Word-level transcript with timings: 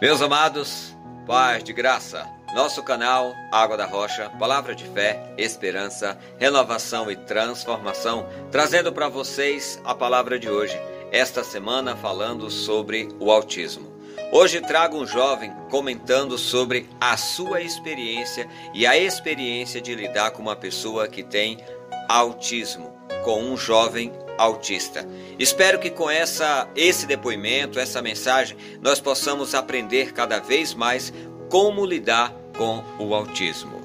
Meus 0.00 0.22
amados, 0.22 0.96
paz 1.26 1.62
de 1.62 1.74
graça. 1.74 2.26
Nosso 2.54 2.82
canal 2.82 3.34
Água 3.52 3.76
da 3.76 3.84
Rocha, 3.84 4.30
palavra 4.38 4.74
de 4.74 4.84
fé, 4.88 5.34
esperança, 5.36 6.18
renovação 6.38 7.10
e 7.10 7.16
transformação, 7.16 8.26
trazendo 8.50 8.94
para 8.94 9.10
vocês 9.10 9.78
a 9.84 9.94
palavra 9.94 10.38
de 10.38 10.48
hoje, 10.48 10.80
esta 11.12 11.44
semana 11.44 11.94
falando 11.94 12.48
sobre 12.48 13.10
o 13.20 13.30
autismo. 13.30 13.92
Hoje 14.32 14.62
trago 14.62 14.96
um 14.96 15.06
jovem 15.06 15.52
comentando 15.70 16.38
sobre 16.38 16.88
a 16.98 17.18
sua 17.18 17.60
experiência 17.60 18.48
e 18.72 18.86
a 18.86 18.96
experiência 18.96 19.82
de 19.82 19.94
lidar 19.94 20.30
com 20.30 20.40
uma 20.40 20.56
pessoa 20.56 21.08
que 21.08 21.22
tem 21.22 21.62
autismo, 22.08 22.90
com 23.22 23.42
um 23.42 23.54
jovem 23.54 24.10
autista. 24.40 25.06
Espero 25.38 25.78
que 25.78 25.90
com 25.90 26.10
essa 26.10 26.68
esse 26.74 27.06
depoimento, 27.06 27.78
essa 27.78 28.00
mensagem, 28.00 28.56
nós 28.80 29.00
possamos 29.00 29.54
aprender 29.54 30.12
cada 30.12 30.38
vez 30.38 30.74
mais 30.74 31.12
como 31.48 31.84
lidar 31.84 32.34
com 32.56 32.82
o 32.98 33.14
autismo. 33.14 33.80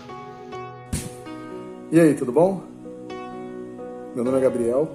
E 1.92 2.00
aí, 2.00 2.14
tudo 2.14 2.32
bom? 2.32 2.62
Meu 4.16 4.24
nome 4.24 4.38
é 4.38 4.42
Gabriel 4.42 4.90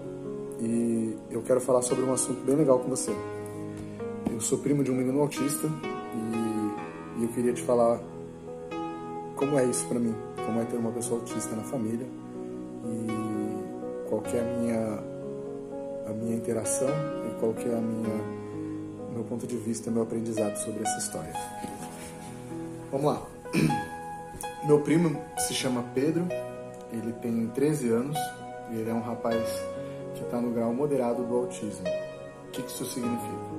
e 0.60 1.16
eu 1.30 1.42
quero 1.42 1.60
falar 1.60 1.82
sobre 1.82 2.04
um 2.04 2.12
assunto 2.12 2.42
bem 2.44 2.56
legal 2.56 2.78
com 2.78 2.88
você. 2.88 3.12
Eu 4.30 4.40
sou 4.40 4.58
primo 4.58 4.82
de 4.82 4.90
um 4.90 4.94
menino 4.94 5.20
autista 5.20 5.66
e, 6.14 7.20
e 7.20 7.24
eu 7.24 7.28
queria 7.28 7.52
te 7.52 7.62
falar 7.62 8.00
como 9.36 9.58
é 9.58 9.64
isso 9.64 9.86
para 9.86 9.98
mim, 9.98 10.14
como 10.46 10.60
é 10.60 10.64
ter 10.64 10.76
uma 10.76 10.90
pessoa 10.90 11.20
autista 11.20 11.54
na 11.54 11.62
família 11.62 12.06
e 12.86 14.08
qual 14.08 14.22
é 14.32 14.40
a 14.40 14.58
minha 14.58 15.09
a 16.10 16.12
minha 16.12 16.36
interação 16.36 16.88
e 17.28 17.40
qual 17.40 17.54
que 17.54 17.68
é 17.68 17.72
a 17.72 17.80
minha 17.80 18.40
meu 19.12 19.24
ponto 19.24 19.46
de 19.46 19.56
vista, 19.56 19.90
meu 19.90 20.02
aprendizado 20.02 20.56
sobre 20.56 20.82
essa 20.82 20.98
história. 20.98 21.32
Vamos 22.90 23.06
lá. 23.06 23.22
Meu 24.64 24.80
primo 24.80 25.20
se 25.38 25.54
chama 25.54 25.84
Pedro, 25.94 26.26
ele 26.92 27.12
tem 27.14 27.48
13 27.48 27.88
anos 27.90 28.18
e 28.70 28.76
ele 28.76 28.90
é 28.90 28.94
um 28.94 29.00
rapaz 29.00 29.42
que 30.14 30.22
está 30.22 30.38
no 30.40 30.50
grau 30.50 30.72
moderado 30.72 31.24
do 31.24 31.34
autismo. 31.34 31.86
O 32.46 32.50
que 32.50 32.60
isso 32.60 32.84
significa? 32.84 33.50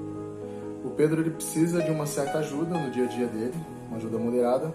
O 0.83 0.91
Pedro 0.91 1.21
ele 1.21 1.31
precisa 1.31 1.81
de 1.81 1.89
uma 1.89 2.05
certa 2.05 2.39
ajuda 2.39 2.77
no 2.77 2.91
dia 2.91 3.05
a 3.05 3.07
dia 3.07 3.27
dele, 3.27 3.55
uma 3.87 3.97
ajuda 3.97 4.17
moderada, 4.17 4.71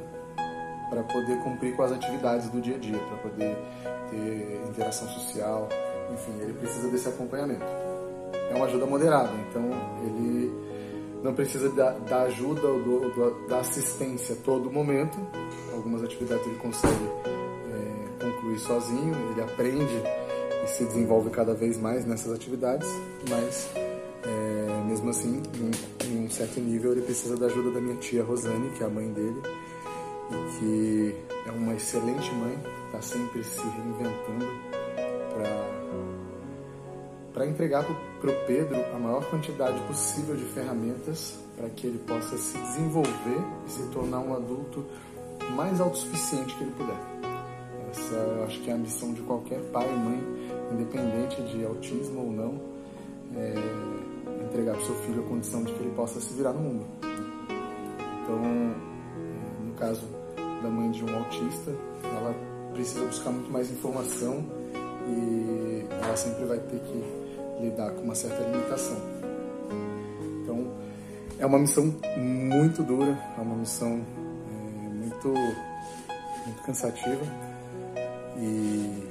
para 0.90 1.02
poder 1.04 1.38
cumprir 1.42 1.76
com 1.76 1.82
as 1.82 1.92
atividades 1.92 2.48
do 2.48 2.60
dia 2.60 2.76
a 2.76 2.78
dia, 2.78 2.98
para 2.98 3.16
poder 3.18 3.56
ter 4.10 4.62
interação 4.68 5.08
social, 5.08 5.68
enfim, 6.12 6.32
ele 6.40 6.52
precisa 6.54 6.88
desse 6.88 7.08
acompanhamento. 7.08 7.64
É 8.50 8.54
uma 8.54 8.66
ajuda 8.66 8.86
moderada, 8.86 9.32
então 9.48 9.70
ele 10.04 10.52
não 11.22 11.34
precisa 11.34 11.68
da, 11.70 11.90
da 11.90 12.22
ajuda 12.22 12.66
ou 12.66 12.82
do, 12.82 13.10
do, 13.10 13.48
da 13.48 13.58
assistência 13.58 14.34
a 14.34 14.38
todo 14.38 14.70
momento. 14.70 15.18
Algumas 15.72 16.02
atividades 16.02 16.46
ele 16.46 16.56
consegue 16.56 16.94
é, 16.94 18.24
concluir 18.24 18.58
sozinho, 18.58 19.14
ele 19.32 19.42
aprende 19.42 20.02
e 20.64 20.68
se 20.68 20.84
desenvolve 20.84 21.30
cada 21.30 21.54
vez 21.54 21.78
mais 21.78 22.04
nessas 22.04 22.32
atividades, 22.32 22.88
mas 23.28 23.70
é, 24.24 24.84
mesmo 24.88 25.10
assim, 25.10 25.42
em, 25.54 26.06
em, 26.06 26.24
um 26.26 26.30
certo 26.30 26.60
nível, 26.60 26.92
ele 26.92 27.02
precisa 27.02 27.36
da 27.36 27.46
ajuda 27.46 27.70
da 27.70 27.80
minha 27.80 27.96
tia 27.96 28.24
Rosane, 28.24 28.70
que 28.70 28.82
é 28.82 28.86
a 28.86 28.90
mãe 28.90 29.12
dele, 29.12 29.40
e 30.30 30.58
que 30.58 31.16
é 31.46 31.50
uma 31.52 31.74
excelente 31.74 32.32
mãe, 32.34 32.58
está 32.86 33.00
sempre 33.02 33.44
se 33.44 33.62
reinventando 33.62 34.46
para 35.34 35.75
para 37.36 37.46
entregar 37.46 37.84
para 38.18 38.30
o 38.30 38.46
Pedro 38.46 38.82
a 38.94 38.98
maior 38.98 39.22
quantidade 39.28 39.78
possível 39.82 40.34
de 40.34 40.44
ferramentas 40.46 41.38
para 41.54 41.68
que 41.68 41.86
ele 41.86 41.98
possa 41.98 42.34
se 42.38 42.56
desenvolver 42.56 43.44
e 43.66 43.70
se 43.70 43.82
tornar 43.90 44.20
um 44.20 44.34
adulto 44.34 44.82
mais 45.54 45.78
autossuficiente 45.78 46.54
que 46.54 46.64
ele 46.64 46.72
puder. 46.72 46.96
Essa 47.90 48.14
eu 48.14 48.44
acho 48.44 48.58
que 48.62 48.70
é 48.70 48.72
a 48.72 48.78
missão 48.78 49.12
de 49.12 49.20
qualquer 49.20 49.60
pai 49.70 49.86
e 49.86 49.98
mãe, 49.98 50.22
independente 50.72 51.42
de 51.42 51.62
autismo 51.62 52.20
ou 52.22 52.32
não, 52.32 52.60
é 53.36 53.52
entregar 54.46 54.72
para 54.72 54.82
o 54.82 54.86
seu 54.86 54.94
filho 55.02 55.22
a 55.22 55.28
condição 55.28 55.62
de 55.62 55.74
que 55.74 55.82
ele 55.82 55.94
possa 55.94 56.18
se 56.18 56.32
virar 56.32 56.54
no 56.54 56.60
mundo. 56.60 56.86
Então, 58.22 58.40
no 59.62 59.74
caso 59.74 60.06
da 60.62 60.70
mãe 60.70 60.90
de 60.90 61.04
um 61.04 61.18
autista, 61.18 61.70
ela 62.02 62.34
precisa 62.72 63.04
buscar 63.04 63.30
muito 63.30 63.52
mais 63.52 63.70
informação 63.70 64.42
e 65.06 65.84
ela 66.02 66.16
sempre 66.16 66.46
vai 66.46 66.58
ter 66.60 66.80
que 66.80 67.25
lidar 67.60 67.90
com 67.92 68.02
uma 68.02 68.14
certa 68.14 68.42
limitação. 68.42 68.96
Então, 70.42 70.66
é 71.38 71.46
uma 71.46 71.58
missão 71.58 71.94
muito 72.16 72.82
dura, 72.82 73.18
é 73.36 73.40
uma 73.40 73.56
missão 73.56 74.00
é, 74.48 74.88
muito, 74.94 75.28
muito 76.46 76.62
cansativa. 76.64 77.24
E 78.38 79.08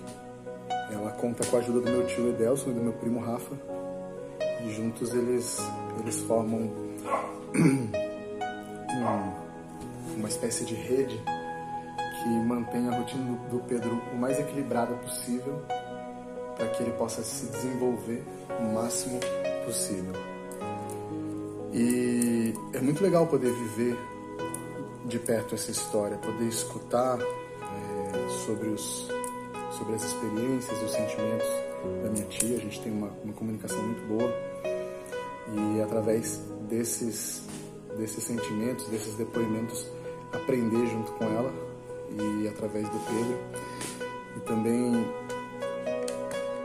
ela 0.91 1.11
conta 1.11 1.45
com 1.45 1.55
a 1.57 1.59
ajuda 1.59 1.81
do 1.81 1.91
meu 1.91 2.05
tio 2.07 2.29
Edelson 2.29 2.69
e 2.71 2.73
do 2.73 2.81
meu 2.81 2.93
primo 2.93 3.19
Rafa. 3.19 3.55
E 4.63 4.73
juntos 4.73 5.13
eles, 5.13 5.59
eles 5.99 6.19
formam 6.21 6.71
uma 10.17 10.29
espécie 10.29 10.65
de 10.65 10.73
rede 10.75 11.21
que 12.23 12.29
mantém 12.29 12.87
a 12.87 12.97
rotina 12.97 13.37
do 13.51 13.59
Pedro 13.59 14.01
o 14.11 14.15
mais 14.17 14.39
equilibrada 14.39 14.95
possível 14.95 15.61
para 16.55 16.67
que 16.67 16.83
ele 16.83 16.91
possa 16.91 17.21
se 17.23 17.47
desenvolver 17.47 18.23
o 18.59 18.73
máximo 18.73 19.19
possível. 19.65 20.13
E 21.73 22.53
é 22.73 22.79
muito 22.79 23.03
legal 23.03 23.27
poder 23.27 23.51
viver 23.51 23.97
de 25.05 25.19
perto 25.19 25.55
essa 25.55 25.71
história, 25.71 26.17
poder 26.17 26.45
escutar 26.45 27.19
é, 27.19 28.29
sobre, 28.45 28.69
os, 28.69 29.07
sobre 29.77 29.95
as 29.95 30.03
experiências 30.03 30.81
e 30.81 30.85
os 30.85 30.91
sentimentos 30.91 31.47
da 32.03 32.09
minha 32.09 32.25
tia. 32.27 32.57
A 32.57 32.59
gente 32.59 32.81
tem 32.81 32.91
uma, 32.91 33.11
uma 33.23 33.33
comunicação 33.33 33.81
muito 33.81 34.07
boa 34.07 34.33
e 35.53 35.81
através 35.81 36.41
desses, 36.69 37.43
desses 37.97 38.23
sentimentos, 38.23 38.87
desses 38.87 39.13
depoimentos, 39.15 39.85
aprender 40.33 40.85
junto 40.87 41.11
com 41.13 41.25
ela 41.25 41.53
e 42.09 42.47
através 42.47 42.87
do 42.89 42.99
Pedro. 42.99 43.37
E 44.37 44.39
também 44.41 45.05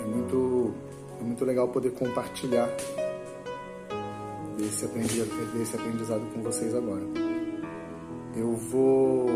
é 0.01 0.07
muito, 0.07 0.75
é 1.21 1.23
muito 1.23 1.45
legal 1.45 1.69
poder 1.69 1.91
compartilhar 1.93 2.69
desse 4.57 4.85
aprendizado, 4.85 5.53
desse 5.53 5.77
aprendizado 5.77 6.23
com 6.33 6.43
vocês 6.43 6.75
agora. 6.75 7.03
Eu 8.37 8.53
vou 8.57 9.29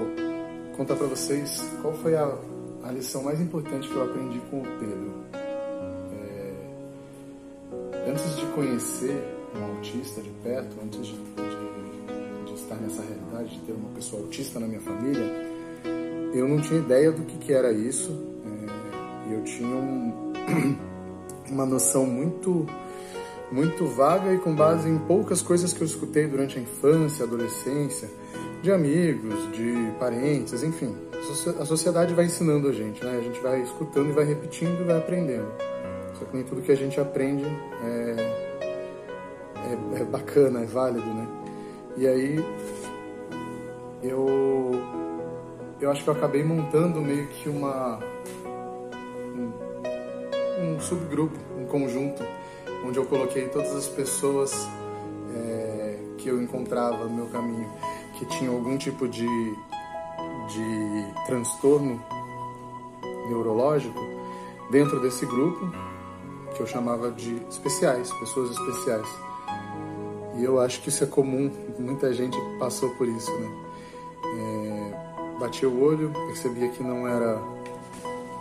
contar 0.77 0.97
para 0.97 1.07
vocês 1.07 1.63
qual 1.83 1.95
foi 1.95 2.17
a, 2.17 2.37
a 2.83 2.93
lição 2.93 3.23
mais 3.23 3.41
importante 3.41 3.89
que 3.89 3.95
eu 3.95 4.05
aprendi 4.05 4.41
com 4.51 4.61
o 4.61 4.63
Pedro. 4.63 5.13
É, 6.15 6.53
antes 8.11 8.37
de 8.37 8.47
conhecer 8.47 9.23
um 9.57 9.65
autista 9.77 10.21
de 10.21 10.31
perto, 10.43 10.77
antes 10.83 11.07
de, 11.07 11.15
de, 11.15 12.47
de, 12.47 12.55
estar 12.55 12.77
nessa 12.77 13.03
realidade, 13.03 13.59
de 13.59 13.61
ter 13.61 13.73
uma 13.73 13.91
pessoa 13.91 14.23
autista 14.23 14.59
na 14.61 14.67
minha 14.67 14.81
família, 14.81 15.25
eu 16.35 16.49
não 16.49 16.61
tinha 16.61 16.81
ideia 16.81 17.13
do 17.13 17.23
que, 17.23 17.39
que 17.39 17.53
era 17.53 17.73
isso. 17.73 18.11
É, 19.31 19.35
eu 19.35 19.43
tinha 19.45 19.77
um, 19.77 20.34
uma 21.51 21.67
noção 21.67 22.07
muito 22.07 22.67
muito 23.51 23.87
vaga 23.87 24.33
e 24.33 24.39
com 24.39 24.55
base 24.55 24.89
em 24.89 24.99
poucas 24.99 25.41
coisas 25.41 25.73
que 25.73 25.81
eu 25.81 25.87
escutei 25.87 26.27
durante 26.27 26.59
a 26.59 26.63
infância, 26.63 27.25
adolescência, 27.25 28.11
de 28.63 28.73
amigos, 28.73 29.53
de 29.53 29.93
parentes, 29.99 30.63
enfim. 30.63 30.95
A 31.61 31.65
sociedade 31.65 32.15
vai 32.15 32.25
ensinando 32.25 32.69
a 32.69 32.73
gente, 32.73 33.05
né? 33.05 33.17
A 33.19 33.21
gente 33.21 33.41
vai 33.41 33.63
escutando 33.63 34.09
e 34.09 34.13
vai 34.13 34.25
repetindo 34.25 34.81
e 34.81 34.85
vai 34.85 34.99
aprendendo. 34.99 35.47
Só 36.19 36.25
que 36.25 36.37
nem 36.37 36.45
tudo 36.45 36.63
que 36.63 36.73
a 36.73 36.77
gente 36.77 36.99
aprende 36.99 37.45
é, 37.45 38.61
é, 39.57 40.01
é 40.01 40.05
bacana, 40.05 40.63
é 40.63 40.67
válido, 40.67 41.07
né? 41.07 41.29
E 41.97 42.07
aí 42.07 42.45
eu 44.03 44.73
eu 45.81 45.91
acho 45.91 46.03
que 46.03 46.09
eu 46.09 46.15
acabei 46.15 46.43
montando 46.43 47.01
meio 47.01 47.27
que 47.29 47.49
uma 47.49 48.01
um 50.65 50.81
subgrupo, 50.81 51.39
um 51.59 51.67
conjunto, 51.67 52.23
onde 52.87 52.99
eu 52.99 53.05
coloquei 53.05 53.49
todas 53.49 53.75
as 53.75 53.87
pessoas 53.87 54.53
é, 55.35 55.97
que 56.19 56.29
eu 56.29 56.43
encontrava 56.43 57.05
no 57.05 57.15
meu 57.15 57.27
caminho 57.27 57.71
que 58.19 58.25
tinham 58.27 58.55
algum 58.55 58.77
tipo 58.79 59.09
de, 59.09 59.27
de 59.27 61.25
transtorno 61.27 62.01
neurológico 63.29 64.01
dentro 64.71 65.01
desse 65.01 65.27
grupo 65.27 65.71
que 66.55 66.61
eu 66.61 66.67
chamava 66.67 67.11
de 67.11 67.35
especiais, 67.51 68.13
pessoas 68.13 68.51
especiais. 68.51 69.07
E 70.37 70.45
eu 70.45 70.61
acho 70.61 70.81
que 70.81 70.89
isso 70.89 71.03
é 71.05 71.07
comum, 71.07 71.51
muita 71.79 72.13
gente 72.13 72.37
passou 72.59 72.91
por 72.91 73.09
isso, 73.09 73.31
né? 73.33 73.65
É, 74.25 75.39
bati 75.39 75.67
o 75.67 75.83
olho, 75.83 76.11
percebia 76.27 76.69
que 76.69 76.83
não 76.83 77.07
era 77.07 77.41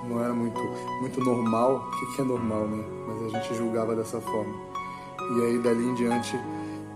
não 0.08 0.24
era 0.24 0.34
muito, 0.34 0.60
muito 1.02 1.20
normal. 1.22 1.88
O 1.88 2.00
que, 2.00 2.16
que 2.16 2.22
é 2.22 2.26
normal, 2.26 2.68
né? 2.68 2.84
Mas 3.08 3.34
a 3.34 3.40
gente 3.40 3.56
julgava 3.56 3.96
dessa 3.96 4.20
forma. 4.20 4.54
E 5.38 5.46
aí, 5.46 5.60
dali 5.60 5.84
em 5.84 5.94
diante, 5.94 6.38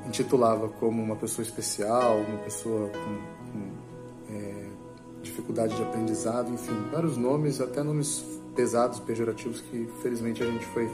intitulava 0.05 0.67
como 0.67 1.01
uma 1.01 1.15
pessoa 1.15 1.45
especial, 1.45 2.17
uma 2.17 2.37
pessoa 2.39 2.89
com, 2.89 3.51
com 3.51 4.33
é, 4.33 4.65
dificuldade 5.21 5.75
de 5.75 5.81
aprendizado, 5.81 6.51
enfim, 6.51 6.75
vários 6.91 7.17
nomes, 7.17 7.61
até 7.61 7.83
nomes 7.83 8.25
pesados, 8.55 8.99
pejorativos, 8.99 9.61
que 9.61 9.87
felizmente 10.01 10.41
a 10.43 10.45
gente 10.45 10.65
foi 10.67 10.89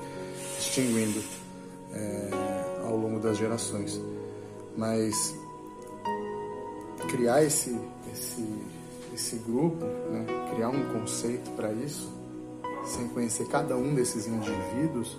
extinguindo 0.60 1.22
é, 1.94 2.30
ao 2.84 2.98
longo 2.98 3.20
das 3.20 3.38
gerações. 3.38 4.00
Mas 4.76 5.36
criar 7.10 7.44
esse, 7.44 7.80
esse, 8.12 8.44
esse 9.14 9.36
grupo, 9.38 9.86
né, 9.86 10.26
criar 10.54 10.70
um 10.70 10.84
conceito 10.94 11.52
para 11.52 11.72
isso, 11.72 12.12
sem 12.86 13.08
conhecer 13.10 13.48
cada 13.48 13.76
um 13.76 13.94
desses 13.94 14.28
indivíduos, 14.28 15.18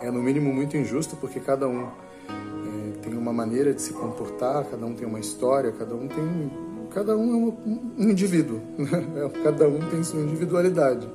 é 0.00 0.10
no 0.10 0.22
mínimo 0.22 0.52
muito 0.52 0.76
injusto, 0.76 1.16
porque 1.16 1.40
cada 1.40 1.68
um 1.68 1.84
é, 1.84 2.98
tem 3.02 3.14
uma 3.14 3.32
maneira 3.32 3.72
de 3.72 3.82
se 3.82 3.92
comportar, 3.92 4.64
cada 4.64 4.84
um 4.84 4.94
tem 4.94 5.06
uma 5.06 5.20
história, 5.20 5.70
cada 5.72 5.94
um 5.94 6.08
tem. 6.08 6.70
Cada 6.90 7.16
um 7.16 7.32
é 7.32 7.36
um, 7.36 7.92
um 7.98 8.10
indivíduo, 8.10 8.60
né? 8.76 9.30
cada 9.44 9.68
um 9.68 9.78
tem 9.90 10.02
sua 10.02 10.20
individualidade. 10.20 11.08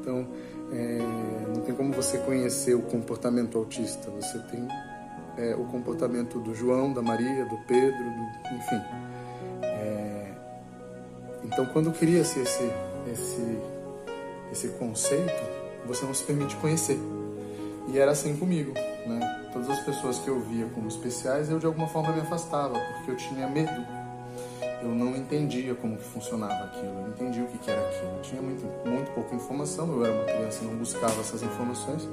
Então, 0.00 0.26
é, 0.70 0.98
não 1.54 1.62
tem 1.62 1.74
como 1.74 1.94
você 1.94 2.18
conhecer 2.18 2.74
o 2.74 2.82
comportamento 2.82 3.56
autista. 3.56 4.10
Você 4.10 4.38
tem 4.50 4.68
é, 5.38 5.54
o 5.54 5.64
comportamento 5.64 6.38
do 6.38 6.54
João, 6.54 6.92
da 6.92 7.00
Maria, 7.00 7.46
do 7.46 7.56
Pedro, 7.66 8.04
do, 8.04 8.54
enfim. 8.54 8.82
Então, 11.54 11.66
quando 11.66 11.92
cria-se 11.92 12.40
esse, 12.40 12.68
esse, 13.12 13.58
esse 14.50 14.68
conceito, 14.70 15.32
você 15.86 16.04
não 16.04 16.12
se 16.12 16.24
permite 16.24 16.56
conhecer. 16.56 16.98
E 17.86 17.96
era 17.96 18.10
assim 18.10 18.36
comigo, 18.36 18.72
né? 18.74 19.50
Todas 19.52 19.70
as 19.70 19.78
pessoas 19.84 20.18
que 20.18 20.26
eu 20.26 20.40
via 20.40 20.66
como 20.74 20.88
especiais, 20.88 21.48
eu 21.48 21.60
de 21.60 21.66
alguma 21.66 21.86
forma 21.86 22.12
me 22.12 22.22
afastava, 22.22 22.76
porque 22.76 23.12
eu 23.12 23.16
tinha 23.16 23.46
medo. 23.46 23.86
Eu 24.82 24.88
não 24.88 25.16
entendia 25.16 25.76
como 25.76 25.96
que 25.96 26.02
funcionava 26.02 26.64
aquilo, 26.64 26.88
eu 26.88 27.02
não 27.02 27.08
entendia 27.10 27.44
o 27.44 27.46
que, 27.46 27.58
que 27.58 27.70
era 27.70 27.80
aquilo. 27.88 28.16
Eu 28.16 28.22
tinha 28.22 28.42
muito, 28.42 28.66
muito 28.84 29.14
pouca 29.14 29.36
informação, 29.36 29.86
eu 29.92 30.04
era 30.04 30.12
uma 30.12 30.24
criança 30.24 30.64
e 30.64 30.66
não 30.66 30.74
buscava 30.74 31.20
essas 31.20 31.40
informações. 31.40 32.08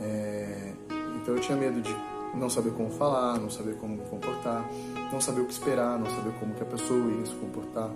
É... 0.00 0.72
Então 1.16 1.34
eu 1.34 1.40
tinha 1.40 1.58
medo 1.58 1.82
de 1.82 1.94
não 2.34 2.48
saber 2.48 2.70
como 2.70 2.90
falar, 2.90 3.38
não 3.38 3.50
saber 3.50 3.76
como 3.76 3.96
me 3.96 4.04
comportar, 4.08 4.64
não 5.12 5.20
saber 5.20 5.42
o 5.42 5.44
que 5.44 5.52
esperar, 5.52 5.98
não 5.98 6.06
saber 6.06 6.32
como 6.40 6.54
que 6.54 6.62
a 6.62 6.66
pessoa 6.66 7.10
ia 7.12 7.26
se 7.26 7.34
comportar. 7.34 7.90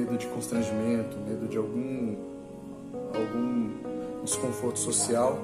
Medo 0.00 0.16
de 0.16 0.26
constrangimento, 0.28 1.18
medo 1.18 1.46
de 1.46 1.58
algum, 1.58 2.16
algum 3.14 3.70
desconforto 4.24 4.78
social. 4.78 5.38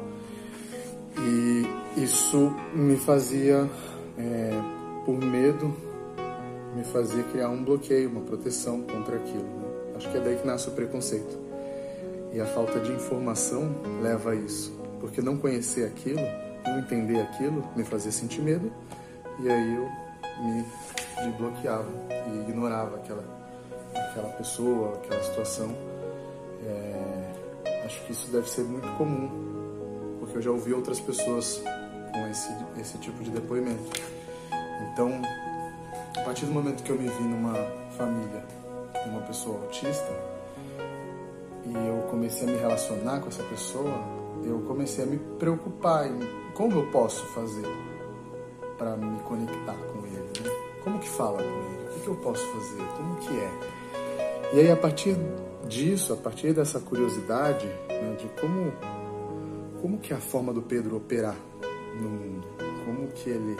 E 1.19 2.01
isso 2.01 2.51
me 2.75 2.97
fazia, 2.97 3.69
é, 4.19 4.51
por 5.05 5.19
medo, 5.19 5.75
me 6.75 6.85
fazia 6.85 7.23
criar 7.25 7.51
um 7.51 7.63
bloqueio, 7.63 8.09
uma 8.09 8.23
proteção 8.23 8.81
contra 8.81 9.17
aquilo. 9.17 9.45
Né? 9.45 9.95
Acho 9.97 10.11
que 10.11 10.17
é 10.17 10.21
daí 10.21 10.37
que 10.37 10.47
nasce 10.47 10.69
o 10.69 10.73
preconceito. 10.73 11.39
E 12.33 12.41
a 12.41 12.47
falta 12.47 12.81
de 12.81 12.93
informação 12.93 13.75
leva 14.03 14.31
a 14.31 14.35
isso. 14.35 14.73
Porque 15.01 15.21
não 15.21 15.37
conhecer 15.37 15.85
aquilo, 15.85 16.23
não 16.65 16.79
entender 16.79 17.21
aquilo, 17.21 17.63
me 17.77 17.85
fazia 17.85 18.11
sentir 18.11 18.41
medo. 18.41 18.73
E 19.39 19.51
aí 19.51 19.75
eu 19.75 19.87
me 20.47 21.33
bloqueava 21.33 21.91
e 22.11 22.41
ignorava 22.49 22.97
aquela, 22.97 23.23
aquela 23.99 24.29
pessoa, 24.31 24.95
aquela 24.95 25.23
situação. 25.23 25.71
É, 26.65 27.85
acho 27.85 28.05
que 28.05 28.13
isso 28.13 28.31
deve 28.31 28.49
ser 28.49 28.63
muito 28.63 28.89
comum 28.97 29.47
porque 30.27 30.39
eu 30.39 30.43
já 30.43 30.51
ouvi 30.51 30.75
outras 30.75 31.01
pessoas 31.01 31.63
com 32.13 32.27
esse, 32.29 32.53
esse 32.81 32.99
tipo 32.99 33.23
de 33.23 33.31
depoimento. 33.31 34.03
Então, 34.93 35.11
a 36.17 36.21
partir 36.23 36.47
do 36.47 36.53
momento 36.53 36.83
que 36.83 36.91
eu 36.91 36.99
me 36.99 37.09
vi 37.09 37.23
numa 37.23 37.55
família 37.97 38.45
com 38.93 39.11
uma 39.11 39.21
pessoa 39.23 39.61
autista 39.63 40.11
e 41.65 41.73
eu 41.73 42.07
comecei 42.11 42.49
a 42.49 42.51
me 42.51 42.59
relacionar 42.59 43.21
com 43.21 43.29
essa 43.29 43.43
pessoa, 43.45 43.93
eu 44.45 44.61
comecei 44.67 45.05
a 45.05 45.07
me 45.07 45.19
preocupar 45.39 46.07
em 46.07 46.19
como 46.55 46.81
eu 46.81 46.91
posso 46.91 47.25
fazer 47.27 47.67
para 48.79 48.97
me 48.97 49.21
conectar 49.21 49.75
com 49.75 50.07
ele, 50.07 50.41
né? 50.43 50.51
Como 50.83 50.99
que 50.99 51.09
fala 51.09 51.39
com 51.39 51.45
ele? 51.45 51.87
O 51.89 51.95
que, 51.95 52.01
que 52.01 52.09
eu 52.09 52.17
posso 52.17 52.47
fazer? 52.47 52.83
Como 52.97 53.17
que 53.17 53.39
é? 53.39 53.51
E 54.53 54.61
aí, 54.61 54.71
a 54.71 54.77
partir 54.77 55.17
disso, 55.69 56.13
a 56.13 56.17
partir 56.17 56.53
dessa 56.53 56.81
curiosidade 56.81 57.67
né, 57.89 58.17
de 58.19 58.29
como 58.41 58.73
como 59.81 59.99
que 59.99 60.13
é 60.13 60.17
a 60.17 60.21
forma 60.21 60.53
do 60.53 60.63
Pedro 60.63 60.97
operar 60.97 61.37
no 62.01 62.09
mundo? 62.09 62.49
Como 62.85 63.07
que 63.09 63.31
ele, 63.31 63.57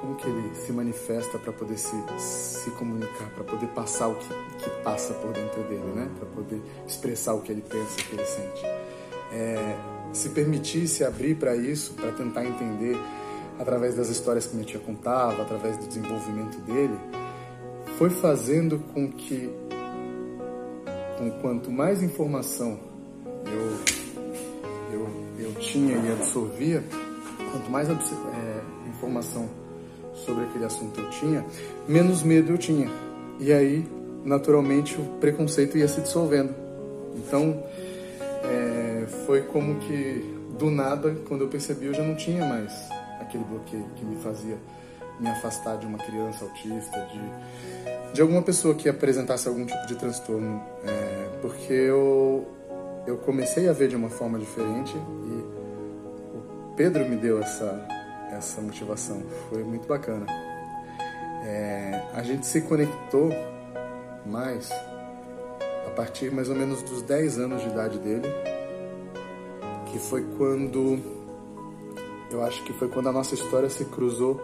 como 0.00 0.16
que 0.16 0.26
ele 0.26 0.54
se 0.54 0.72
manifesta 0.72 1.38
para 1.38 1.52
poder 1.52 1.78
se, 1.78 1.94
se 2.18 2.70
comunicar, 2.72 3.30
para 3.30 3.44
poder 3.44 3.68
passar 3.68 4.08
o 4.08 4.16
que, 4.16 4.28
que 4.58 4.70
passa 4.82 5.14
por 5.14 5.32
dentro 5.32 5.62
dele, 5.64 5.92
né? 5.94 6.08
Para 6.18 6.26
poder 6.26 6.60
expressar 6.86 7.34
o 7.34 7.42
que 7.42 7.52
ele 7.52 7.62
pensa, 7.62 8.00
o 8.00 8.04
que 8.04 8.16
ele 8.16 8.24
sente. 8.24 8.64
É, 9.32 9.76
se 10.12 10.30
permitir 10.30 10.88
se 10.88 11.04
abrir 11.04 11.36
para 11.36 11.54
isso, 11.54 11.94
para 11.94 12.10
tentar 12.12 12.44
entender 12.44 12.96
através 13.58 13.94
das 13.94 14.08
histórias 14.08 14.46
que 14.46 14.54
minha 14.54 14.66
tia 14.66 14.80
contava, 14.80 15.42
através 15.42 15.76
do 15.78 15.86
desenvolvimento 15.86 16.58
dele, 16.62 16.98
foi 17.98 18.10
fazendo 18.10 18.78
com 18.92 19.10
que, 19.12 19.48
com 21.22 21.30
quanto 21.40 21.70
mais 21.70 22.02
informação 22.02 22.76
eu 23.46 24.02
eu 25.38 25.54
tinha 25.54 25.96
e 25.96 26.12
absorvia, 26.12 26.84
quanto 27.50 27.70
mais 27.70 27.88
é, 27.88 27.94
informação 28.88 29.48
sobre 30.14 30.44
aquele 30.44 30.64
assunto 30.64 31.00
eu 31.00 31.10
tinha, 31.10 31.44
menos 31.88 32.22
medo 32.22 32.52
eu 32.52 32.58
tinha. 32.58 32.88
E 33.40 33.52
aí, 33.52 33.84
naturalmente, 34.24 34.94
o 35.00 35.04
preconceito 35.20 35.76
ia 35.76 35.88
se 35.88 36.00
dissolvendo. 36.00 36.54
Então, 37.16 37.60
é, 38.44 39.06
foi 39.26 39.42
como 39.42 39.80
que 39.80 40.34
do 40.56 40.70
nada, 40.70 41.16
quando 41.26 41.40
eu 41.40 41.48
percebi, 41.48 41.86
eu 41.86 41.94
já 41.94 42.04
não 42.04 42.14
tinha 42.14 42.44
mais 42.44 42.72
aquele 43.20 43.42
bloqueio 43.44 43.86
que 43.96 44.04
me 44.04 44.16
fazia 44.22 44.56
me 45.18 45.28
afastar 45.28 45.76
de 45.78 45.86
uma 45.86 45.98
criança 45.98 46.44
autista, 46.44 47.00
de, 47.12 47.90
de 48.12 48.20
alguma 48.20 48.42
pessoa 48.42 48.74
que 48.74 48.88
apresentasse 48.88 49.48
algum 49.48 49.64
tipo 49.64 49.86
de 49.86 49.96
transtorno, 49.96 50.62
é, 50.84 51.38
porque 51.40 51.72
eu 51.72 52.46
eu 53.06 53.16
comecei 53.18 53.68
a 53.68 53.72
ver 53.72 53.88
de 53.88 53.96
uma 53.96 54.08
forma 54.08 54.38
diferente 54.38 54.96
e 54.96 55.30
o 56.36 56.74
Pedro 56.76 57.08
me 57.08 57.16
deu 57.16 57.40
essa, 57.40 57.84
essa 58.30 58.60
motivação. 58.60 59.22
Foi 59.50 59.62
muito 59.64 59.88
bacana. 59.88 60.26
É, 61.44 62.00
a 62.14 62.22
gente 62.22 62.46
se 62.46 62.60
conectou 62.60 63.30
mais 64.24 64.70
a 64.70 65.90
partir 65.96 66.30
mais 66.30 66.48
ou 66.48 66.54
menos 66.54 66.82
dos 66.82 67.02
10 67.02 67.38
anos 67.38 67.62
de 67.62 67.68
idade 67.68 67.98
dele, 67.98 68.28
que 69.86 69.98
foi 69.98 70.24
quando 70.38 71.00
eu 72.30 72.42
acho 72.42 72.62
que 72.64 72.72
foi 72.72 72.88
quando 72.88 73.08
a 73.08 73.12
nossa 73.12 73.34
história 73.34 73.68
se 73.68 73.84
cruzou 73.86 74.40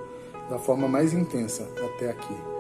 da 0.51 0.59
forma 0.59 0.89
mais 0.89 1.13
intensa 1.13 1.69
até 1.95 2.11
aqui. 2.11 2.58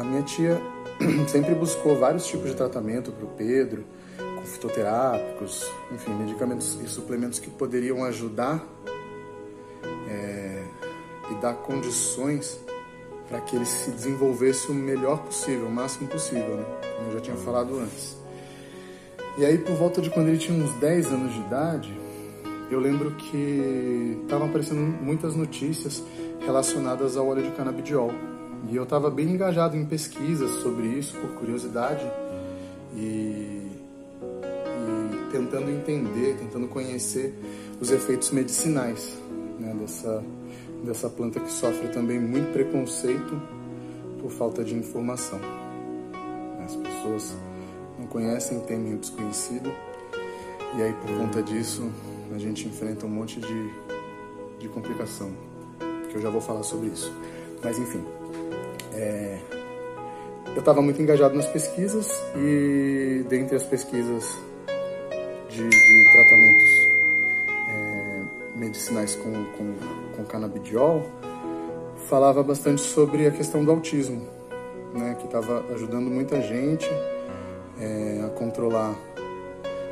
A 0.00 0.04
minha 0.04 0.22
tia 0.22 0.58
sempre 1.28 1.54
buscou 1.54 1.94
vários 1.94 2.26
tipos 2.26 2.48
de 2.48 2.56
tratamento 2.56 3.12
para 3.12 3.26
o 3.26 3.28
Pedro 3.28 3.84
fitoterápicos, 4.44 5.70
enfim, 5.92 6.12
medicamentos 6.14 6.78
e 6.82 6.88
suplementos 6.88 7.38
que 7.38 7.50
poderiam 7.50 8.02
ajudar 8.04 8.66
é, 10.08 10.64
e 11.30 11.34
dar 11.42 11.52
condições 11.52 12.58
para 13.28 13.42
que 13.42 13.54
ele 13.54 13.66
se 13.66 13.90
desenvolvesse 13.90 14.70
o 14.70 14.74
melhor 14.74 15.18
possível, 15.22 15.66
o 15.66 15.70
máximo 15.70 16.08
possível, 16.08 16.56
né? 16.56 16.64
como 16.96 17.10
eu 17.10 17.12
já 17.12 17.20
tinha 17.20 17.36
falado 17.36 17.78
antes. 17.78 18.16
E 19.36 19.44
aí, 19.44 19.58
por 19.58 19.74
volta 19.76 20.00
de 20.00 20.08
quando 20.08 20.28
ele 20.28 20.38
tinha 20.38 20.56
uns 20.56 20.72
10 20.76 21.06
anos 21.08 21.34
de 21.34 21.40
idade, 21.40 22.00
eu 22.70 22.80
lembro 22.80 23.12
que 23.12 24.18
estavam 24.22 24.48
aparecendo 24.48 24.80
muitas 24.80 25.36
notícias 25.36 26.02
relacionadas 26.40 27.18
ao 27.18 27.28
óleo 27.28 27.42
de 27.42 27.50
canabidiol. 27.50 28.10
E 28.68 28.76
eu 28.76 28.82
estava 28.82 29.10
bem 29.10 29.30
engajado 29.30 29.76
em 29.76 29.84
pesquisas 29.84 30.50
sobre 30.62 30.86
isso, 30.86 31.16
por 31.16 31.30
curiosidade. 31.30 32.04
E 32.94 33.60
tentando 35.30 35.70
entender, 35.70 36.36
tentando 36.38 36.68
conhecer 36.68 37.34
os 37.80 37.90
efeitos 37.90 38.30
medicinais 38.30 39.16
né, 39.58 39.74
dessa, 39.78 40.24
dessa 40.84 41.08
planta 41.08 41.40
que 41.40 41.50
sofre 41.50 41.88
também 41.88 42.18
muito 42.18 42.52
preconceito 42.52 43.40
por 44.20 44.30
falta 44.30 44.62
de 44.64 44.74
informação. 44.74 45.40
As 46.64 46.76
pessoas 46.76 47.34
não 47.98 48.06
conhecem, 48.06 48.60
temem 48.60 48.94
o 48.94 48.98
desconhecido, 48.98 49.72
e 50.76 50.82
aí 50.82 50.92
por 50.94 51.16
conta 51.16 51.42
disso 51.42 51.90
a 52.34 52.38
gente 52.38 52.68
enfrenta 52.68 53.06
um 53.06 53.10
monte 53.10 53.40
de, 53.40 53.70
de 54.58 54.68
complicação, 54.68 55.32
que 56.08 56.16
eu 56.16 56.20
já 56.20 56.30
vou 56.30 56.40
falar 56.40 56.62
sobre 56.62 56.88
isso. 56.88 57.12
Mas 57.62 57.78
enfim, 57.78 58.04
é, 59.00 59.38
eu 60.54 60.58
estava 60.58 60.82
muito 60.82 61.00
engajado 61.00 61.34
nas 61.34 61.46
pesquisas 61.46 62.08
e 62.36 63.24
dentre 63.28 63.56
as 63.56 63.62
pesquisas 63.62 64.36
de, 65.48 65.68
de 65.68 66.12
tratamentos 66.12 66.70
é, 67.68 68.22
medicinais 68.56 69.14
com, 69.16 69.32
com, 69.56 69.74
com 70.16 70.24
canabidiol, 70.24 71.06
falava 72.08 72.42
bastante 72.42 72.82
sobre 72.82 73.26
a 73.26 73.30
questão 73.30 73.64
do 73.64 73.70
autismo, 73.70 74.26
né, 74.94 75.16
que 75.18 75.24
estava 75.26 75.64
ajudando 75.72 76.10
muita 76.10 76.40
gente 76.42 76.88
é, 77.80 78.22
a 78.26 78.28
controlar 78.30 78.94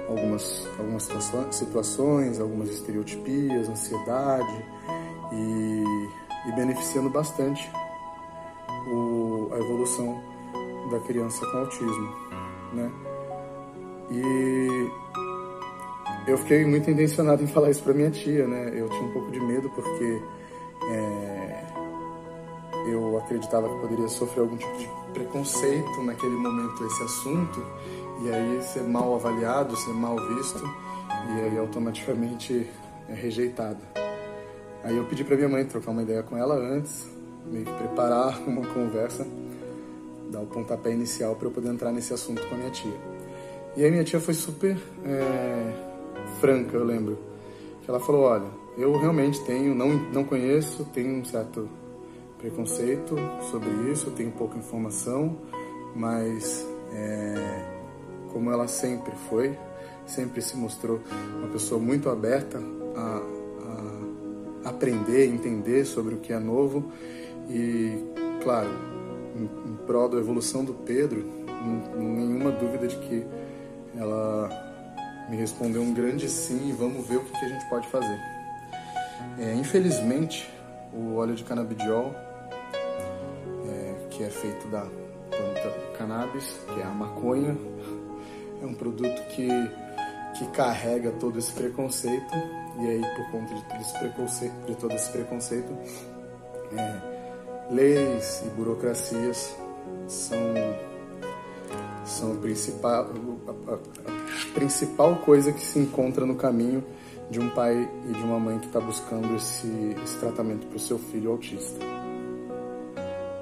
algumas, 0.09 0.67
algumas 0.79 1.09
situações, 1.51 2.41
algumas 2.41 2.71
estereotipias, 2.71 3.69
ansiedade 3.69 4.65
e, 5.33 6.49
e 6.49 6.53
beneficiando 6.53 7.09
bastante 7.11 7.71
o, 8.91 9.51
a 9.53 9.59
evolução 9.59 10.23
da 10.91 10.99
criança 11.01 11.45
com 11.47 11.59
autismo, 11.59 12.15
né? 12.73 12.91
E 14.11 14.91
eu 16.27 16.39
fiquei 16.39 16.65
muito 16.65 16.91
intencionado 16.91 17.43
em 17.43 17.47
falar 17.47 17.71
isso 17.71 17.83
para 17.83 17.93
minha 17.93 18.11
tia, 18.11 18.47
né? 18.47 18.73
Eu 18.75 18.89
tinha 18.89 19.03
um 19.03 19.13
pouco 19.13 19.31
de 19.31 19.41
medo 19.41 19.71
porque 19.71 20.23
é, 20.91 21.65
eu 22.89 23.19
acreditava 23.19 23.69
que 23.69 23.81
poderia 23.81 24.09
sofrer 24.09 24.41
algum 24.41 24.57
tipo 24.57 24.79
de 24.79 24.89
preconceito 25.13 26.03
naquele 26.03 26.37
momento 26.37 26.85
esse 26.87 27.03
assunto 27.03 27.65
e 28.23 28.31
aí 28.31 28.63
ser 28.63 28.83
mal 28.83 29.15
avaliado, 29.15 29.77
ser 29.77 29.93
mal 29.93 30.17
visto 30.17 30.63
e 31.29 31.41
aí 31.41 31.59
automaticamente 31.59 32.69
é 33.09 33.15
rejeitado. 33.15 33.79
Aí 34.85 34.97
eu 34.97 35.05
pedi 35.05 35.25
para 35.25 35.37
minha 35.37 35.49
mãe 35.49 35.65
trocar 35.65 35.91
uma 35.91 36.03
ideia 36.03 36.23
com 36.23 36.37
ela 36.37 36.55
antes, 36.55 37.07
meio 37.51 37.65
que 37.65 37.73
preparar 37.73 38.41
uma 38.47 38.67
conversa, 38.67 39.27
dar 40.31 40.41
o 40.41 40.47
pontapé 40.47 40.93
inicial 40.93 41.35
para 41.37 41.49
eu 41.49 41.53
poder 41.53 41.69
entrar 41.69 41.93
nesse 41.93 42.13
assunto 42.13 42.47
com 42.47 42.55
a 42.55 42.59
minha 42.59 42.71
tia. 42.71 42.97
E 43.77 43.85
aí 43.85 43.91
minha 43.91 44.05
tia 44.05 44.21
foi 44.21 44.35
super 44.35 44.77
é, 45.05 45.73
franca, 46.41 46.77
eu 46.77 46.85
lembro, 46.85 47.19
que 47.83 47.91
ela 47.91 48.01
falou, 48.01 48.23
olha, 48.23 48.47
eu 48.77 48.97
realmente 48.99 49.41
tenho, 49.45 49.75
não, 49.75 49.89
não 50.13 50.25
conheço, 50.25 50.85
tenho 50.93 51.15
um 51.15 51.25
certo 51.25 51.69
preconceito 52.39 53.17
sobre 53.51 53.69
isso, 53.91 54.11
tenho 54.13 54.31
pouca 54.31 54.57
informação, 54.57 55.37
mas 55.95 56.67
é, 56.93 57.65
como 58.33 58.51
ela 58.51 58.69
sempre 58.69 59.13
foi, 59.29 59.57
sempre 60.07 60.41
se 60.41 60.57
mostrou 60.57 61.01
uma 61.39 61.49
pessoa 61.49 61.81
muito 61.81 62.09
aberta 62.09 62.61
a, 62.97 63.23
a 64.65 64.69
aprender, 64.71 65.27
entender 65.27 65.85
sobre 65.85 66.15
o 66.15 66.19
que 66.19 66.33
é 66.33 66.39
novo 66.39 66.91
e, 67.49 68.05
claro, 68.43 68.71
em, 69.37 69.71
em 69.71 69.77
prol 69.87 70.09
da 70.09 70.19
evolução 70.19 70.65
do 70.65 70.75
Pedro, 70.75 71.25
nenhuma 71.97 72.51
dúvida 72.53 72.87
de 72.87 72.97
que 72.97 73.27
ela 73.97 74.49
me 75.29 75.37
respondeu 75.37 75.83
um 75.83 75.93
grande 75.93 76.29
sim 76.29 76.69
e 76.69 76.73
vamos 76.73 77.07
ver 77.07 77.17
o 77.17 77.25
que, 77.25 77.33
que 77.33 77.45
a 77.45 77.49
gente 77.49 77.69
pode 77.69 77.89
fazer. 77.89 78.19
É, 79.39 79.55
infelizmente, 79.55 80.49
o 80.93 81.17
óleo 81.17 81.35
de 81.35 81.45
canabidiol 81.45 82.15
que 84.19 84.25
é 84.25 84.31
feito 84.31 84.67
da 84.67 84.81
planta 85.31 85.71
cannabis, 85.97 86.59
que 86.75 86.81
é 86.81 86.85
a 86.85 86.91
maconha. 86.91 87.57
É 88.61 88.67
um 88.67 88.75
produto 88.75 89.23
que, 89.29 89.49
que 90.37 90.45
carrega 90.53 91.13
todo 91.13 91.39
esse 91.39 91.53
preconceito, 91.53 92.35
e 92.81 92.89
aí, 92.89 93.01
por 93.01 93.31
conta 93.31 93.55
de 93.55 93.63
todo 93.63 93.81
esse 93.81 93.99
preconceito, 93.99 94.67
de 94.67 94.75
todo 94.75 94.95
esse 94.95 95.11
preconceito 95.13 95.73
é, 96.77 97.18
leis 97.71 98.43
e 98.47 98.49
burocracias 98.51 99.55
são, 100.07 100.39
são 102.05 102.37
principal, 102.37 103.09
a, 103.67 103.79
principal 104.55 105.17
coisa 105.17 105.53
que 105.53 105.61
se 105.61 105.79
encontra 105.79 106.25
no 106.25 106.35
caminho 106.35 106.83
de 107.31 107.39
um 107.39 107.51
pai 107.51 107.89
e 108.09 108.13
de 108.13 108.23
uma 108.23 108.41
mãe 108.41 108.59
que 108.59 108.67
está 108.67 108.81
buscando 108.81 109.37
esse, 109.37 109.97
esse 110.03 110.17
tratamento 110.19 110.67
para 110.67 110.77
o 110.77 110.81
seu 110.81 110.99
filho 110.99 111.31
autista. 111.31 111.79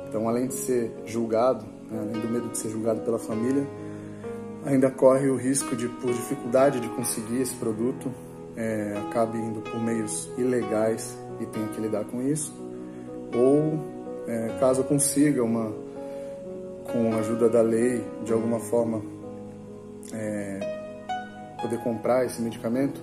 Então, 0.08 0.28
além 0.28 0.48
de 0.48 0.54
ser 0.54 0.90
julgado, 1.04 1.64
né, 1.90 1.98
além 2.00 2.20
do 2.20 2.28
medo 2.28 2.48
de 2.48 2.58
ser 2.58 2.70
julgado 2.70 3.00
pela 3.02 3.18
família, 3.18 3.66
ainda 4.64 4.90
corre 4.90 5.28
o 5.28 5.36
risco 5.36 5.76
de, 5.76 5.88
por 5.88 6.12
dificuldade 6.12 6.80
de 6.80 6.88
conseguir 6.88 7.40
esse 7.40 7.54
produto, 7.54 8.10
é, 8.56 8.94
acabe 9.08 9.38
indo 9.38 9.60
por 9.60 9.78
meios 9.78 10.28
ilegais 10.36 11.16
e 11.40 11.46
tenha 11.46 11.68
que 11.68 11.80
lidar 11.80 12.04
com 12.04 12.22
isso. 12.22 12.52
Ou, 13.34 13.78
é, 14.26 14.56
caso 14.58 14.82
consiga 14.84 15.42
uma, 15.42 15.72
com 16.90 17.14
a 17.14 17.18
ajuda 17.18 17.48
da 17.48 17.62
lei, 17.62 18.04
de 18.24 18.32
alguma 18.32 18.58
forma, 18.58 19.02
é, 20.12 21.56
poder 21.60 21.78
comprar 21.82 22.24
esse 22.24 22.40
medicamento, 22.40 23.02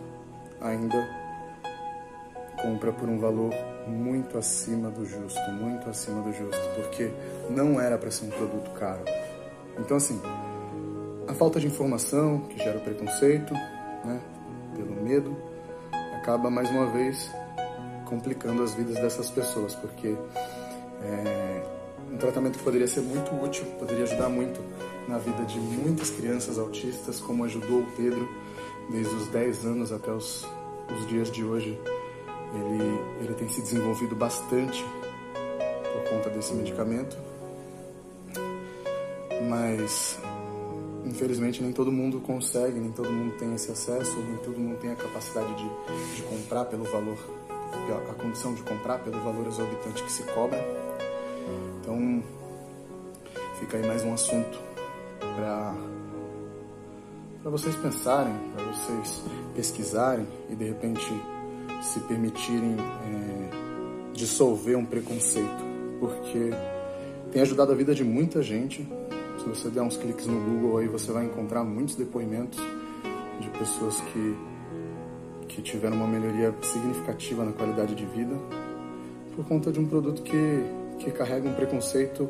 ainda 0.61 1.23
compra 2.61 2.91
por 2.93 3.09
um 3.09 3.19
valor 3.19 3.53
muito 3.87 4.37
acima 4.37 4.89
do 4.89 5.05
justo, 5.05 5.41
muito 5.51 5.89
acima 5.89 6.21
do 6.21 6.31
justo, 6.31 6.61
porque 6.75 7.11
não 7.49 7.79
era 7.79 7.97
para 7.97 8.09
ser 8.09 8.25
um 8.25 8.29
produto 8.29 8.71
caro. 8.71 9.03
Então, 9.77 9.97
assim, 9.97 10.21
a 11.27 11.33
falta 11.33 11.59
de 11.59 11.67
informação 11.67 12.39
que 12.49 12.57
gera 12.57 12.79
preconceito, 12.79 13.53
né, 14.05 14.19
pelo 14.75 14.95
medo, 15.03 15.35
acaba 16.15 16.49
mais 16.49 16.69
uma 16.69 16.85
vez 16.87 17.29
complicando 18.05 18.63
as 18.63 18.73
vidas 18.73 18.95
dessas 18.95 19.29
pessoas, 19.29 19.75
porque 19.75 20.15
é, 21.03 21.63
um 22.11 22.17
tratamento 22.17 22.57
que 22.57 22.63
poderia 22.63 22.87
ser 22.87 23.01
muito 23.01 23.33
útil, 23.43 23.65
poderia 23.79 24.03
ajudar 24.03 24.29
muito 24.29 24.59
na 25.07 25.17
vida 25.17 25.43
de 25.45 25.59
muitas 25.59 26.09
crianças 26.09 26.57
autistas, 26.57 27.19
como 27.19 27.43
ajudou 27.43 27.81
o 27.81 27.85
Pedro 27.97 28.27
desde 28.89 29.13
os 29.15 29.27
10 29.27 29.65
anos 29.65 29.91
até 29.91 30.11
os, 30.11 30.45
os 30.95 31.07
dias 31.07 31.31
de 31.31 31.43
hoje. 31.43 31.77
Ele, 32.53 32.99
ele 33.21 33.33
tem 33.33 33.49
se 33.49 33.61
desenvolvido 33.61 34.15
bastante 34.15 34.85
por 35.91 36.09
conta 36.09 36.29
desse 36.29 36.53
medicamento, 36.53 37.17
mas 39.49 40.19
infelizmente 41.05 41.61
nem 41.61 41.71
todo 41.71 41.91
mundo 41.91 42.19
consegue, 42.19 42.79
nem 42.79 42.91
todo 42.91 43.09
mundo 43.09 43.35
tem 43.37 43.53
esse 43.55 43.71
acesso, 43.71 44.15
nem 44.17 44.37
todo 44.37 44.59
mundo 44.59 44.77
tem 44.79 44.91
a 44.91 44.95
capacidade 44.95 45.53
de, 45.55 46.15
de 46.15 46.23
comprar 46.23 46.65
pelo 46.65 46.83
valor, 46.85 47.17
a 48.09 48.13
condição 48.13 48.53
de 48.53 48.61
comprar 48.63 48.99
pelo 48.99 49.19
valor 49.21 49.47
exorbitante 49.47 50.03
que 50.03 50.11
se 50.11 50.23
cobra. 50.23 50.59
Então 51.79 52.23
fica 53.59 53.77
aí 53.77 53.85
mais 53.85 54.03
um 54.03 54.13
assunto 54.13 54.59
para 55.35 55.75
para 57.41 57.51
vocês 57.51 57.75
pensarem, 57.75 58.33
para 58.55 58.63
vocês 58.63 59.21
pesquisarem 59.53 60.25
e 60.49 60.55
de 60.55 60.63
repente 60.63 61.05
se 61.81 61.99
permitirem 62.01 62.77
é, 62.79 64.13
dissolver 64.13 64.77
um 64.77 64.85
preconceito, 64.85 65.63
porque 65.99 66.51
tem 67.33 67.41
ajudado 67.41 67.73
a 67.73 67.75
vida 67.75 67.93
de 67.93 68.03
muita 68.03 68.41
gente. 68.41 68.87
Se 69.37 69.49
você 69.49 69.69
der 69.69 69.81
uns 69.81 69.97
cliques 69.97 70.25
no 70.25 70.39
Google 70.39 70.77
aí, 70.77 70.87
você 70.87 71.11
vai 71.11 71.25
encontrar 71.25 71.65
muitos 71.65 71.95
depoimentos 71.95 72.57
de 73.41 73.49
pessoas 73.49 73.99
que, 73.99 74.37
que 75.53 75.61
tiveram 75.61 75.95
uma 75.95 76.07
melhoria 76.07 76.53
significativa 76.63 77.45
na 77.45 77.51
qualidade 77.51 77.93
de 77.93 78.05
vida 78.05 78.35
por 79.35 79.45
conta 79.45 79.71
de 79.71 79.79
um 79.79 79.85
produto 79.85 80.21
que, 80.23 80.63
que 80.99 81.11
carrega 81.11 81.47
um 81.47 81.53
preconceito 81.53 82.29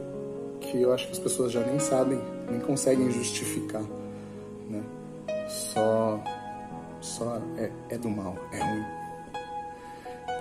que 0.59 0.81
eu 0.81 0.93
acho 0.93 1.07
que 1.07 1.13
as 1.13 1.19
pessoas 1.19 1.51
já 1.51 1.61
nem 1.61 1.79
sabem, 1.79 2.19
nem 2.49 2.59
conseguem 2.59 3.09
justificar, 3.11 3.83
né? 4.69 4.81
Só, 5.49 6.21
só 7.01 7.41
é, 7.57 7.69
é 7.89 7.97
do 7.97 8.09
mal, 8.09 8.35
é 8.51 8.59
ruim. 8.59 8.85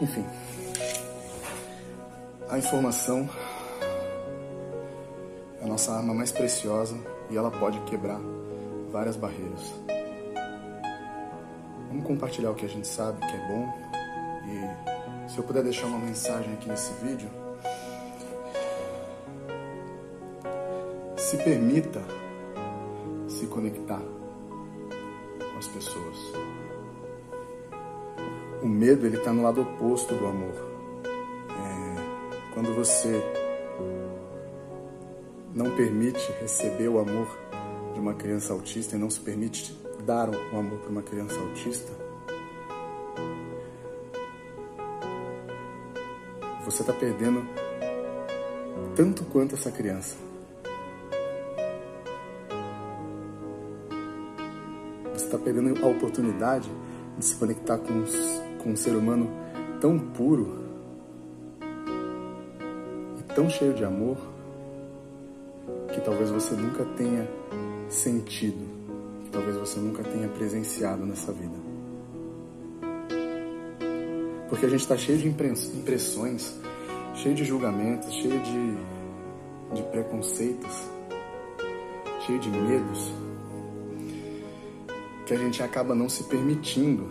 Enfim, 0.01 0.25
a 2.49 2.59
informação 2.59 3.29
é 5.61 5.65
a 5.65 5.67
nossa 5.67 5.93
arma 5.93 6.15
mais 6.15 6.31
preciosa 6.31 6.97
e 7.31 7.37
ela 7.37 7.51
pode 7.51 7.81
quebrar 7.81 8.21
várias 8.93 9.17
barreiras. 9.17 9.91
Vamos 12.02 12.18
compartilhar 12.18 12.50
o 12.50 12.54
que 12.56 12.66
a 12.66 12.68
gente 12.68 12.88
sabe 12.88 13.21
que 13.21 13.32
é 13.32 13.47
bom 13.47 13.73
e 14.44 15.30
se 15.30 15.38
eu 15.38 15.44
puder 15.44 15.62
deixar 15.62 15.87
uma 15.87 16.00
mensagem 16.00 16.52
aqui 16.54 16.68
nesse 16.68 16.92
vídeo, 16.94 17.30
se 21.16 21.37
permita 21.37 22.02
se 23.28 23.47
conectar 23.47 24.00
com 24.00 25.59
as 25.59 25.68
pessoas. 25.68 26.16
O 28.61 28.66
medo 28.66 29.06
ele 29.06 29.18
está 29.18 29.32
no 29.32 29.44
lado 29.44 29.62
oposto 29.62 30.12
do 30.12 30.26
amor. 30.26 30.54
É, 31.04 32.52
quando 32.52 32.75
você 32.75 33.23
não 35.54 35.71
permite 35.76 36.32
receber 36.40 36.88
o 36.88 36.99
amor 36.99 37.28
de 37.94 38.00
uma 38.00 38.14
criança 38.14 38.52
autista 38.52 38.97
e 38.97 38.99
não 38.99 39.09
se 39.09 39.21
permite 39.21 39.82
dar 40.04 40.28
o 40.28 40.59
amor 40.59 40.78
para 40.80 40.90
uma 40.90 41.02
criança 41.02 41.38
autista, 41.38 41.92
você 46.64 46.82
está 46.82 46.92
perdendo 46.92 47.44
tanto 48.94 49.25
quanto 49.25 49.54
essa 49.54 49.71
criança. 49.71 50.16
Você 55.12 55.25
está 55.25 55.38
perdendo 55.38 55.85
a 55.85 55.88
oportunidade 55.88 56.71
de 57.18 57.25
se 57.25 57.35
conectar 57.37 57.78
com 57.78 58.02
os 58.02 58.42
com 58.62 58.71
um 58.71 58.76
ser 58.76 58.94
humano 58.94 59.28
tão 59.80 59.99
puro 59.99 60.62
e 63.18 63.23
tão 63.35 63.50
cheio 63.50 63.75
de 63.75 63.85
amor 63.85 64.16
que 65.92 66.00
talvez 66.00 66.30
você 66.30 66.54
nunca 66.54 66.85
tenha 66.97 67.28
sentido, 67.88 68.64
talvez 69.33 69.57
você 69.57 69.81
nunca 69.81 70.05
tenha 70.05 70.29
presenciado 70.29 71.05
nessa 71.05 71.33
vida. 71.33 71.57
Porque 74.49 74.67
a 74.67 74.69
gente 74.69 74.81
está 74.81 74.97
cheio 74.97 75.19
de 75.19 75.29
impressões, 75.29 76.55
cheio 77.15 77.35
de 77.35 77.45
julgamentos, 77.45 78.12
cheio 78.12 78.39
de, 78.41 79.75
de 79.75 79.83
preconceitos, 79.91 80.91
cheio 82.27 82.39
de 82.39 82.51
medos, 82.51 83.11
que 85.27 85.33
a 85.33 85.39
gente 85.39 85.62
acaba 85.62 85.95
não 85.95 86.09
se 86.09 86.25
permitindo 86.25 87.09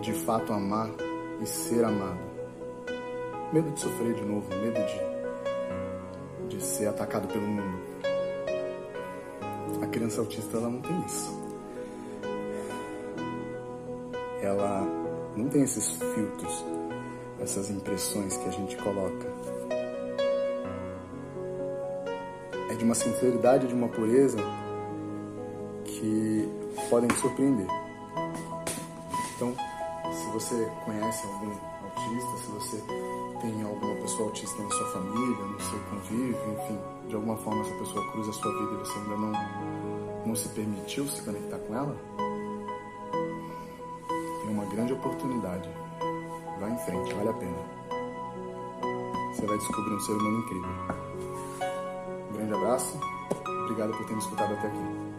de 0.00 0.12
fato 0.12 0.52
amar 0.52 0.90
e 1.40 1.46
ser 1.46 1.84
amado. 1.84 2.32
Medo 3.52 3.70
de 3.70 3.80
sofrer 3.80 4.14
de 4.14 4.24
novo, 4.24 4.48
medo 4.56 4.80
de, 6.48 6.56
de 6.56 6.64
ser 6.64 6.88
atacado 6.88 7.28
pelo 7.28 7.46
mundo. 7.46 7.91
Criança 9.92 10.20
autista 10.20 10.56
ela 10.56 10.70
não 10.70 10.80
tem 10.80 11.04
isso. 11.06 11.42
Ela 14.40 14.80
não 15.36 15.48
tem 15.48 15.62
esses 15.62 15.92
filtros, 15.92 16.64
essas 17.38 17.70
impressões 17.70 18.36
que 18.38 18.48
a 18.48 18.52
gente 18.52 18.76
coloca. 18.78 19.26
É 22.70 22.74
de 22.74 22.84
uma 22.84 22.94
sinceridade, 22.94 23.68
de 23.68 23.74
uma 23.74 23.88
pureza 23.88 24.38
que 25.84 26.48
podem 26.88 27.08
te 27.08 27.20
surpreender. 27.20 27.66
Então, 29.36 29.54
se 30.10 30.30
você 30.32 30.72
conhece 30.86 31.26
algum 31.26 31.50
autista, 31.84 32.36
se 32.38 32.50
você 32.50 32.82
tem 33.42 33.62
alguma 33.62 33.94
pessoa 33.96 34.28
autista 34.28 34.62
na 34.62 34.70
sua 34.70 34.86
família, 34.92 35.44
no 35.44 35.60
seu 35.60 35.78
convívio, 35.90 36.36
enfim, 36.54 36.78
de 37.08 37.14
alguma 37.14 37.36
forma 37.36 37.60
essa 37.60 37.74
pessoa 37.74 38.12
cruza 38.12 38.30
a 38.30 38.34
sua 38.34 38.52
vida 38.52 38.72
e 38.72 38.78
você 38.78 38.98
ainda 38.98 39.16
não, 39.16 39.32
não 40.26 40.34
se 40.34 40.48
permitiu 40.50 41.06
se 41.08 41.22
conectar 41.22 41.58
com 41.58 41.74
ela, 41.74 41.96
tem 44.42 44.50
uma 44.50 44.64
grande 44.66 44.92
oportunidade. 44.92 45.68
Vá 46.60 46.68
em 46.68 46.78
frente, 46.78 47.14
vale 47.14 47.28
a 47.28 47.32
pena. 47.32 47.58
Você 49.34 49.46
vai 49.46 49.58
descobrir 49.58 49.94
um 49.94 50.00
ser 50.00 50.12
humano 50.12 50.38
incrível. 50.38 50.70
Um 52.30 52.32
grande 52.34 52.54
abraço, 52.54 53.00
obrigado 53.64 53.92
por 53.92 54.06
ter 54.06 54.12
me 54.12 54.20
escutado 54.20 54.52
até 54.54 54.68
aqui. 54.68 55.12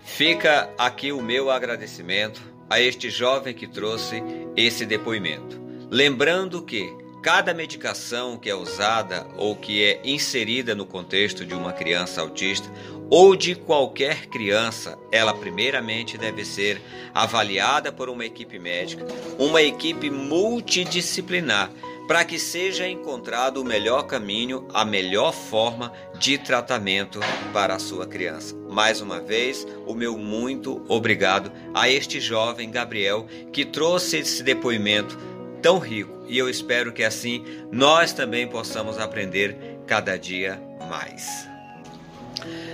Fica 0.00 0.70
aqui 0.78 1.12
o 1.12 1.22
meu 1.22 1.50
agradecimento 1.50 2.42
a 2.68 2.80
este 2.80 3.10
jovem 3.10 3.54
que 3.54 3.66
trouxe 3.66 4.22
esse 4.56 4.86
depoimento. 4.86 5.60
Lembrando 5.90 6.62
que 6.62 6.92
cada 7.22 7.54
medicação 7.54 8.36
que 8.36 8.50
é 8.50 8.54
usada 8.54 9.26
ou 9.36 9.56
que 9.56 9.82
é 9.82 10.00
inserida 10.04 10.74
no 10.74 10.84
contexto 10.84 11.44
de 11.44 11.54
uma 11.54 11.72
criança 11.72 12.20
autista 12.20 12.70
ou 13.10 13.36
de 13.36 13.54
qualquer 13.54 14.26
criança, 14.26 14.98
ela 15.12 15.34
primeiramente 15.34 16.16
deve 16.18 16.44
ser 16.44 16.80
avaliada 17.14 17.92
por 17.92 18.08
uma 18.08 18.24
equipe 18.24 18.58
médica, 18.58 19.06
uma 19.38 19.62
equipe 19.62 20.10
multidisciplinar 20.10 21.70
para 22.06 22.24
que 22.24 22.38
seja 22.38 22.86
encontrado 22.86 23.58
o 23.58 23.64
melhor 23.64 24.02
caminho, 24.02 24.68
a 24.74 24.84
melhor 24.84 25.32
forma 25.32 25.92
de 26.18 26.36
tratamento 26.36 27.20
para 27.52 27.74
a 27.74 27.78
sua 27.78 28.06
criança. 28.06 28.54
Mais 28.68 29.00
uma 29.00 29.20
vez, 29.20 29.66
o 29.86 29.94
meu 29.94 30.18
muito 30.18 30.84
obrigado 30.88 31.50
a 31.72 31.88
este 31.88 32.20
jovem 32.20 32.70
Gabriel 32.70 33.26
que 33.52 33.64
trouxe 33.64 34.18
esse 34.18 34.42
depoimento 34.42 35.18
tão 35.62 35.78
rico 35.78 36.24
e 36.28 36.36
eu 36.36 36.48
espero 36.48 36.92
que 36.92 37.02
assim 37.02 37.44
nós 37.72 38.12
também 38.12 38.46
possamos 38.46 38.98
aprender 38.98 39.56
cada 39.86 40.18
dia 40.18 40.60
mais. 40.90 41.53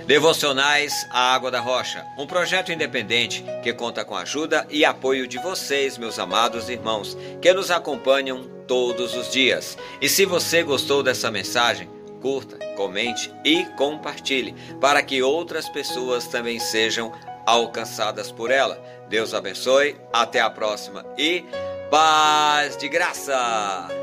Devocionais 0.05 1.07
A 1.09 1.33
Água 1.33 1.51
da 1.51 1.59
Rocha, 1.59 2.05
um 2.17 2.25
projeto 2.25 2.71
independente 2.71 3.43
que 3.63 3.71
conta 3.73 4.03
com 4.03 4.15
a 4.15 4.21
ajuda 4.21 4.65
e 4.69 4.83
apoio 4.83 5.27
de 5.27 5.37
vocês, 5.37 5.97
meus 5.97 6.19
amados 6.19 6.69
irmãos, 6.69 7.17
que 7.41 7.53
nos 7.53 7.71
acompanham 7.71 8.43
todos 8.67 9.15
os 9.15 9.31
dias. 9.31 9.77
E 10.01 10.09
se 10.09 10.25
você 10.25 10.63
gostou 10.63 11.03
dessa 11.03 11.29
mensagem, 11.29 11.89
curta, 12.21 12.57
comente 12.75 13.31
e 13.43 13.65
compartilhe 13.77 14.55
para 14.79 15.01
que 15.01 15.21
outras 15.21 15.69
pessoas 15.69 16.27
também 16.27 16.59
sejam 16.59 17.11
alcançadas 17.45 18.31
por 18.31 18.51
ela. 18.51 18.81
Deus 19.09 19.33
abençoe, 19.33 19.95
até 20.11 20.39
a 20.39 20.49
próxima 20.49 21.05
e 21.17 21.45
paz 21.89 22.77
de 22.77 22.87
graça! 22.87 24.00